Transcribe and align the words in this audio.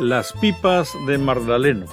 Las 0.00 0.32
pipas 0.32 0.94
de 1.06 1.18
Mardaleno. 1.18 1.84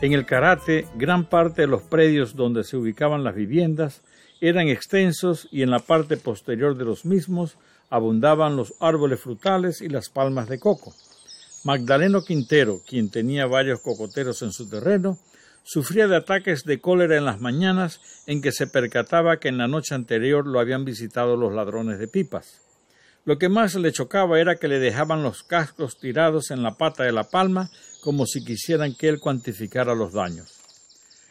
En 0.00 0.14
el 0.14 0.24
karate, 0.24 0.86
gran 0.94 1.28
parte 1.28 1.60
de 1.60 1.68
los 1.68 1.82
predios 1.82 2.34
donde 2.34 2.64
se 2.64 2.78
ubicaban 2.78 3.24
las 3.24 3.34
viviendas 3.34 4.00
eran 4.40 4.68
extensos 4.68 5.46
y 5.52 5.60
en 5.60 5.70
la 5.70 5.80
parte 5.80 6.16
posterior 6.16 6.78
de 6.78 6.86
los 6.86 7.04
mismos 7.04 7.58
abundaban 7.90 8.56
los 8.56 8.72
árboles 8.80 9.20
frutales 9.20 9.82
y 9.82 9.90
las 9.90 10.08
palmas 10.08 10.48
de 10.48 10.58
coco. 10.58 10.94
Magdaleno 11.62 12.22
Quintero, 12.22 12.80
quien 12.88 13.10
tenía 13.10 13.44
varios 13.46 13.80
cocoteros 13.80 14.40
en 14.40 14.52
su 14.52 14.70
terreno, 14.70 15.18
sufría 15.62 16.08
de 16.08 16.16
ataques 16.16 16.64
de 16.64 16.80
cólera 16.80 17.18
en 17.18 17.26
las 17.26 17.38
mañanas 17.38 18.00
en 18.26 18.40
que 18.40 18.50
se 18.50 18.66
percataba 18.66 19.36
que 19.36 19.48
en 19.48 19.58
la 19.58 19.68
noche 19.68 19.94
anterior 19.94 20.46
lo 20.46 20.58
habían 20.58 20.86
visitado 20.86 21.36
los 21.36 21.52
ladrones 21.52 21.98
de 21.98 22.08
pipas. 22.08 22.69
Lo 23.24 23.38
que 23.38 23.48
más 23.48 23.74
le 23.74 23.92
chocaba 23.92 24.40
era 24.40 24.56
que 24.56 24.68
le 24.68 24.78
dejaban 24.78 25.22
los 25.22 25.42
cascos 25.42 25.98
tirados 25.98 26.50
en 26.50 26.62
la 26.62 26.76
pata 26.76 27.04
de 27.04 27.12
la 27.12 27.24
palma 27.24 27.70
como 28.02 28.26
si 28.26 28.44
quisieran 28.44 28.94
que 28.94 29.08
él 29.08 29.20
cuantificara 29.20 29.94
los 29.94 30.12
daños. 30.12 30.58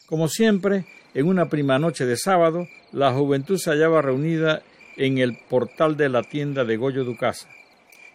Como 0.05 0.27
siempre, 0.27 0.85
en 1.13 1.27
una 1.27 1.49
prima 1.49 1.79
noche 1.79 2.05
de 2.05 2.17
sábado, 2.17 2.67
la 2.91 3.11
juventud 3.13 3.57
se 3.57 3.71
hallaba 3.71 4.01
reunida 4.01 4.61
en 4.97 5.17
el 5.17 5.37
portal 5.49 5.97
de 5.97 6.09
la 6.09 6.23
tienda 6.23 6.63
de 6.63 6.77
Goyo 6.77 7.03
Ducasa. 7.03 7.47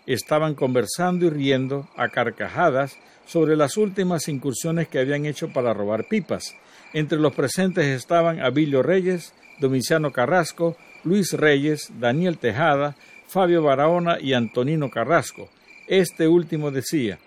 Estaban 0.06 0.54
conversando 0.54 1.26
y 1.26 1.30
riendo 1.30 1.88
a 1.96 2.08
carcajadas 2.08 2.96
sobre 3.26 3.56
las 3.56 3.76
últimas 3.76 4.28
incursiones 4.28 4.88
que 4.88 5.00
habían 5.00 5.24
hecho 5.24 5.52
para 5.52 5.72
robar 5.72 6.06
pipas. 6.08 6.54
Entre 6.92 7.18
los 7.18 7.34
presentes 7.34 7.86
estaban 7.86 8.40
Abilio 8.40 8.82
Reyes, 8.82 9.32
Domiciano 9.60 10.12
Carrasco, 10.12 10.76
Luis 11.04 11.32
Reyes, 11.32 11.90
Daniel 11.98 12.38
Tejada, 12.38 12.96
Fabio 13.26 13.62
Barahona 13.62 14.18
y 14.20 14.32
Antonino 14.32 14.90
Carrasco. 14.90 15.48
Este 15.86 16.28
último 16.28 16.70
decía 16.70 17.18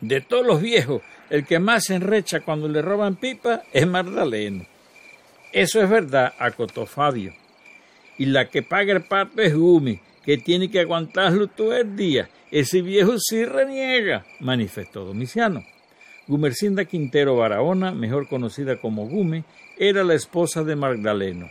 De 0.00 0.20
todos 0.20 0.46
los 0.46 0.60
viejos, 0.60 1.02
el 1.30 1.46
que 1.46 1.58
más 1.58 1.84
se 1.84 1.94
enrecha 1.94 2.40
cuando 2.40 2.68
le 2.68 2.82
roban 2.82 3.16
pipa 3.16 3.62
es 3.72 3.86
Mardaleno. 3.86 4.66
Eso 5.52 5.82
es 5.82 5.88
verdad, 5.88 6.32
acotó 6.38 6.86
Fabio. 6.86 7.34
Y 8.18 8.26
la 8.26 8.48
que 8.48 8.62
paga 8.62 8.92
el 8.92 9.02
pato 9.02 9.42
es 9.42 9.54
Gumi, 9.54 10.00
que 10.24 10.38
tiene 10.38 10.70
que 10.70 10.80
aguantarlo 10.80 11.46
todo 11.48 11.76
el 11.76 11.96
día. 11.96 12.28
Ese 12.50 12.82
viejo 12.82 13.18
sí 13.18 13.44
reniega, 13.44 14.24
manifestó 14.40 15.04
Domiciano. 15.04 15.62
Gumercinda 16.26 16.84
Quintero 16.84 17.36
Barahona, 17.36 17.92
mejor 17.92 18.28
conocida 18.28 18.80
como 18.80 19.08
Gume, 19.08 19.44
era 19.78 20.04
la 20.04 20.14
esposa 20.14 20.62
de 20.62 20.76
Magdaleno. 20.76 21.50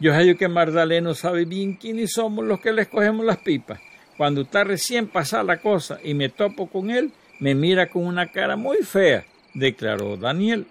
Yo 0.00 0.14
sé 0.14 0.34
que 0.36 0.48
Magdaleno 0.48 1.14
sabe 1.14 1.44
bien 1.44 1.74
quiénes 1.74 2.12
somos 2.14 2.46
los 2.46 2.60
que 2.60 2.72
le 2.72 2.82
escogemos 2.82 3.26
las 3.26 3.36
pipas. 3.36 3.80
Cuando 4.16 4.40
está 4.40 4.64
recién 4.64 5.06
pasada 5.06 5.42
la 5.44 5.58
cosa 5.58 5.98
y 6.02 6.14
me 6.14 6.30
topo 6.30 6.68
con 6.68 6.90
él, 6.90 7.12
me 7.38 7.54
mira 7.54 7.90
con 7.90 8.06
una 8.06 8.32
cara 8.32 8.56
muy 8.56 8.78
fea, 8.78 9.24
declaró 9.52 10.16
Daniel. 10.16 10.66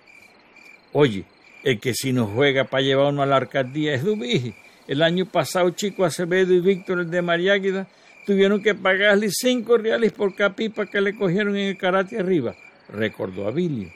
Oye, 0.93 1.25
el 1.63 1.79
que 1.79 1.93
si 1.93 2.11
nos 2.11 2.29
juega 2.31 2.63
para 2.63 2.83
llevarnos 2.83 3.21
a 3.21 3.27
la 3.27 3.37
alcaldía 3.37 3.93
es 3.93 4.03
Dubiji. 4.03 4.55
El 4.87 5.03
año 5.03 5.27
pasado 5.27 5.69
Chico 5.71 6.05
Acevedo 6.05 6.51
y 6.51 6.61
Víctor 6.61 7.01
el 7.01 7.11
de 7.11 7.21
Mariáguida 7.21 7.87
tuvieron 8.25 8.63
que 8.63 8.73
pagarle 8.73 9.29
cinco 9.29 9.77
reales 9.77 10.11
por 10.11 10.33
cada 10.33 10.55
pipa 10.55 10.87
que 10.87 11.01
le 11.01 11.15
cogieron 11.15 11.55
en 11.55 11.67
el 11.67 11.77
karate 11.77 12.17
arriba, 12.17 12.55
recordó 12.91 13.47
Abilio. 13.47 13.91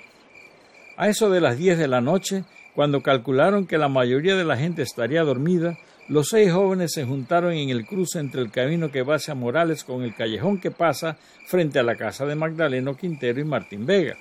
A 0.95 1.09
eso 1.09 1.31
de 1.31 1.41
las 1.41 1.57
diez 1.57 1.79
de 1.79 1.87
la 1.87 2.01
noche, 2.01 2.43
cuando 2.75 3.01
calcularon 3.01 3.67
que 3.67 3.77
la 3.77 3.87
mayoría 3.87 4.35
de 4.35 4.45
la 4.45 4.57
gente 4.57 4.81
estaría 4.81 5.23
dormida, 5.23 5.77
los 6.09 6.29
seis 6.29 6.51
jóvenes 6.51 6.91
se 6.93 7.05
juntaron 7.05 7.53
en 7.53 7.69
el 7.69 7.85
cruce 7.85 8.19
entre 8.19 8.41
el 8.41 8.51
camino 8.51 8.91
que 8.91 9.03
va 9.03 9.15
hacia 9.15 9.35
Morales 9.35 9.83
con 9.83 10.03
el 10.03 10.15
callejón 10.15 10.59
que 10.59 10.71
pasa 10.71 11.17
frente 11.47 11.79
a 11.79 11.83
la 11.83 11.95
casa 11.95 12.25
de 12.25 12.35
Magdaleno 12.35 12.95
Quintero 12.95 13.39
y 13.39 13.45
Martín 13.45 13.85
Vega. 13.85 14.17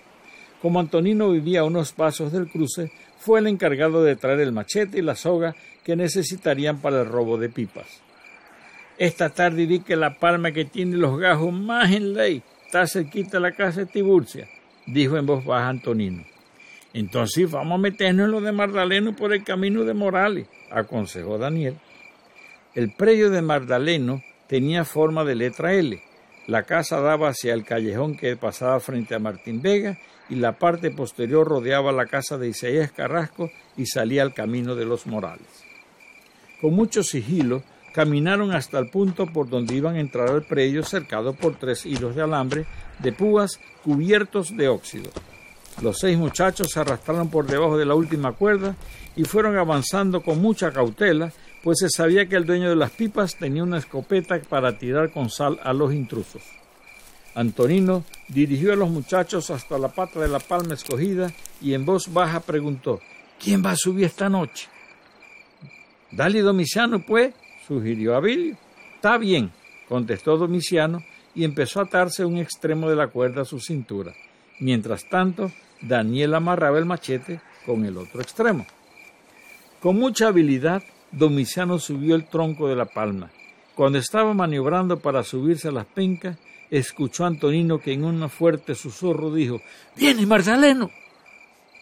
Como 0.60 0.78
Antonino 0.78 1.30
vivía 1.30 1.60
a 1.60 1.64
unos 1.64 1.92
pasos 1.92 2.30
del 2.30 2.48
cruce, 2.48 2.92
fue 3.18 3.40
el 3.40 3.48
encargado 3.48 4.04
de 4.04 4.16
traer 4.16 4.40
el 4.40 4.52
machete 4.52 4.98
y 4.98 5.02
la 5.02 5.16
soga 5.16 5.56
que 5.82 5.96
necesitarían 5.96 6.80
para 6.80 7.00
el 7.00 7.08
robo 7.08 7.38
de 7.38 7.48
pipas. 7.48 7.86
Esta 8.98 9.30
tarde 9.30 9.66
vi 9.66 9.80
que 9.80 9.96
la 9.96 10.18
palma 10.18 10.52
que 10.52 10.64
tiene 10.64 10.96
los 10.96 11.18
gajos 11.18 11.52
más 11.52 11.90
en 11.90 12.14
ley 12.14 12.42
está 12.66 12.86
cerquita 12.86 13.38
de 13.38 13.40
la 13.40 13.52
casa 13.52 13.80
de 13.80 13.86
Tiburcia, 13.86 14.48
dijo 14.86 15.16
en 15.16 15.26
voz 15.26 15.44
baja 15.44 15.68
Antonino. 15.68 16.31
Entonces 16.94 17.50
vamos 17.50 17.76
a 17.76 17.82
meternos 17.82 18.26
en 18.26 18.32
lo 18.32 18.40
de 18.40 18.52
Mardaleno 18.52 19.16
por 19.16 19.32
el 19.32 19.44
camino 19.44 19.84
de 19.84 19.94
Morales, 19.94 20.46
aconsejó 20.70 21.38
Daniel. 21.38 21.76
El 22.74 22.92
predio 22.94 23.30
de 23.30 23.42
Mardaleno 23.42 24.22
tenía 24.46 24.84
forma 24.84 25.24
de 25.24 25.34
letra 25.34 25.72
L. 25.74 26.02
La 26.46 26.64
casa 26.64 27.00
daba 27.00 27.28
hacia 27.28 27.54
el 27.54 27.64
callejón 27.64 28.16
que 28.16 28.36
pasaba 28.36 28.80
frente 28.80 29.14
a 29.14 29.18
Martín 29.18 29.62
Vega 29.62 29.98
y 30.28 30.34
la 30.34 30.58
parte 30.58 30.90
posterior 30.90 31.46
rodeaba 31.46 31.92
la 31.92 32.06
casa 32.06 32.36
de 32.36 32.48
Isaías 32.48 32.92
Carrasco 32.92 33.50
y 33.76 33.86
salía 33.86 34.22
al 34.22 34.34
camino 34.34 34.74
de 34.74 34.84
los 34.84 35.06
Morales. 35.06 35.64
Con 36.60 36.74
mucho 36.74 37.02
sigilo 37.02 37.62
caminaron 37.94 38.52
hasta 38.52 38.78
el 38.78 38.88
punto 38.88 39.26
por 39.26 39.48
donde 39.48 39.74
iban 39.74 39.96
a 39.96 40.00
entrar 40.00 40.28
al 40.28 40.42
predio 40.42 40.82
cercado 40.82 41.34
por 41.34 41.56
tres 41.56 41.86
hilos 41.86 42.14
de 42.16 42.22
alambre 42.22 42.66
de 42.98 43.12
púas 43.12 43.60
cubiertos 43.82 44.56
de 44.56 44.68
óxido. 44.68 45.10
Los 45.82 45.98
seis 45.98 46.16
muchachos 46.16 46.70
se 46.70 46.78
arrastraron 46.78 47.28
por 47.28 47.44
debajo 47.44 47.76
de 47.76 47.84
la 47.84 47.96
última 47.96 48.32
cuerda 48.32 48.76
y 49.16 49.24
fueron 49.24 49.58
avanzando 49.58 50.22
con 50.22 50.40
mucha 50.40 50.70
cautela, 50.70 51.32
pues 51.64 51.78
se 51.80 51.88
sabía 51.90 52.28
que 52.28 52.36
el 52.36 52.46
dueño 52.46 52.68
de 52.70 52.76
las 52.76 52.92
pipas 52.92 53.34
tenía 53.34 53.64
una 53.64 53.78
escopeta 53.78 54.40
para 54.48 54.78
tirar 54.78 55.10
con 55.10 55.28
sal 55.28 55.58
a 55.64 55.72
los 55.72 55.92
intrusos. 55.92 56.42
Antonino 57.34 58.04
dirigió 58.28 58.72
a 58.72 58.76
los 58.76 58.90
muchachos 58.90 59.50
hasta 59.50 59.76
la 59.76 59.88
pata 59.88 60.20
de 60.20 60.28
la 60.28 60.38
palma 60.38 60.74
escogida 60.74 61.32
y 61.60 61.74
en 61.74 61.84
voz 61.84 62.12
baja 62.12 62.38
preguntó 62.38 63.00
¿Quién 63.42 63.64
va 63.64 63.72
a 63.72 63.76
subir 63.76 64.04
esta 64.04 64.28
noche? 64.28 64.68
Dale 66.12 66.42
Domiciano, 66.42 67.04
pues, 67.04 67.34
sugirió 67.66 68.14
Abilio. 68.14 68.56
Está 68.94 69.18
bien, 69.18 69.50
contestó 69.88 70.36
Domiciano 70.36 71.02
y 71.34 71.42
empezó 71.42 71.80
a 71.80 71.84
atarse 71.84 72.24
un 72.24 72.38
extremo 72.38 72.88
de 72.88 72.94
la 72.94 73.08
cuerda 73.08 73.42
a 73.42 73.46
su 73.46 73.58
cintura. 73.58 74.12
Mientras 74.60 75.08
tanto, 75.08 75.50
Daniel 75.80 76.34
amarraba 76.34 76.78
el 76.78 76.84
machete 76.84 77.40
con 77.66 77.84
el 77.84 77.96
otro 77.96 78.20
extremo. 78.20 78.66
Con 79.80 79.98
mucha 79.98 80.28
habilidad, 80.28 80.82
Domiciano 81.10 81.78
subió 81.78 82.14
el 82.14 82.26
tronco 82.26 82.68
de 82.68 82.76
la 82.76 82.86
palma. 82.86 83.30
Cuando 83.74 83.98
estaba 83.98 84.32
maniobrando 84.34 84.98
para 84.98 85.22
subirse 85.22 85.68
a 85.68 85.72
las 85.72 85.86
pencas, 85.86 86.38
escuchó 86.70 87.24
a 87.24 87.28
Antonino 87.28 87.78
que 87.78 87.92
en 87.92 88.04
un 88.04 88.28
fuerte 88.30 88.74
susurro 88.74 89.32
dijo 89.32 89.60
¡Viene, 89.96 90.24
Marzaleno! 90.24 90.90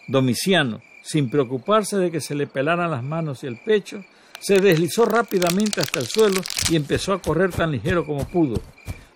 Domiciano, 0.07 0.81
sin 1.03 1.29
preocuparse 1.29 1.97
de 1.97 2.11
que 2.11 2.19
se 2.19 2.35
le 2.35 2.47
pelaran 2.47 2.91
las 2.91 3.03
manos 3.03 3.43
y 3.43 3.47
el 3.47 3.57
pecho, 3.57 4.03
se 4.39 4.59
deslizó 4.59 5.05
rápidamente 5.05 5.79
hasta 5.79 5.99
el 5.99 6.07
suelo 6.07 6.41
y 6.69 6.75
empezó 6.75 7.13
a 7.13 7.21
correr 7.21 7.51
tan 7.51 7.71
ligero 7.71 8.05
como 8.05 8.27
pudo. 8.27 8.59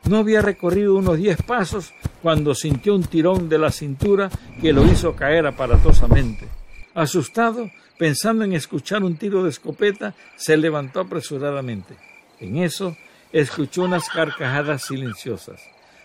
No 0.07 0.17
había 0.17 0.41
recorrido 0.41 0.95
unos 0.95 1.17
diez 1.17 1.41
pasos 1.41 1.93
cuando 2.21 2.53
sintió 2.53 2.93
un 2.93 3.03
tirón 3.03 3.49
de 3.49 3.57
la 3.57 3.71
cintura 3.71 4.29
que 4.61 4.71
lo 4.71 4.85
hizo 4.85 5.15
caer 5.15 5.47
aparatosamente. 5.47 6.47
Asustado, 6.93 7.71
pensando 7.97 8.43
en 8.43 8.53
escuchar 8.53 9.03
un 9.03 9.17
tiro 9.17 9.43
de 9.43 9.49
escopeta, 9.49 10.13
se 10.35 10.57
levantó 10.57 10.99
apresuradamente. 10.99 11.95
En 12.39 12.57
eso, 12.57 12.95
escuchó 13.33 13.83
unas 13.83 14.07
carcajadas 14.09 14.83
silenciosas. 14.83 15.59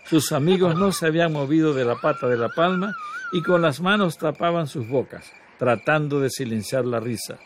Sus 0.09 0.31
amigos 0.31 0.75
no 0.75 0.91
se 0.91 1.05
habían 1.05 1.31
movido 1.31 1.73
de 1.73 1.85
la 1.85 1.95
pata 1.95 2.27
de 2.27 2.37
la 2.37 2.49
palma 2.49 2.93
y 3.31 3.41
con 3.43 3.61
las 3.61 3.79
manos 3.81 4.17
tapaban 4.17 4.67
sus 4.67 4.87
bocas, 4.89 5.31
tratando 5.59 6.19
de 6.19 6.29
silenciar 6.29 6.85
la 6.85 6.99
risa. 6.99 7.37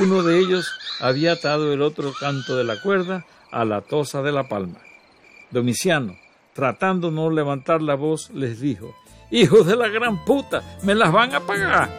Uno 0.00 0.22
de 0.22 0.38
ellos 0.38 0.70
había 1.00 1.32
atado 1.32 1.72
el 1.72 1.82
otro 1.82 2.12
canto 2.18 2.56
de 2.56 2.64
la 2.64 2.80
cuerda 2.80 3.26
a 3.50 3.64
la 3.64 3.80
tosa 3.80 4.22
de 4.22 4.32
la 4.32 4.48
palma. 4.48 4.78
Domiciano, 5.50 6.16
tratando 6.52 7.10
no 7.10 7.30
levantar 7.30 7.82
la 7.82 7.94
voz, 7.94 8.30
les 8.30 8.60
dijo 8.60 8.94
Hijos 9.30 9.66
de 9.66 9.76
la 9.76 9.88
gran 9.88 10.24
puta, 10.24 10.62
me 10.82 10.94
las 10.94 11.12
van 11.12 11.34
a 11.34 11.40
pagar. 11.40 11.90